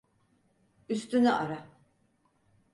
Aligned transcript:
Üstünü 0.89 1.29
ara. 1.31 1.67